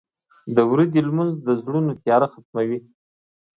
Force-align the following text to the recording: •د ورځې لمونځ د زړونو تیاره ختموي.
•د 0.55 0.57
ورځې 0.71 0.99
لمونځ 1.07 1.33
د 1.47 1.49
زړونو 1.61 1.91
تیاره 2.03 2.27
ختموي. 2.33 2.79